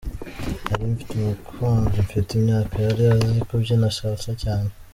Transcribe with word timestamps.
Nari 0.67 0.85
mfite 0.91 1.11
umukunzi 1.15 1.97
mfite 2.07 2.29
imyaka 2.39 2.75
yari 2.87 3.03
azi 3.13 3.39
kubyina 3.47 3.87
Salsa 3.97 4.31
cyane. 4.43 4.69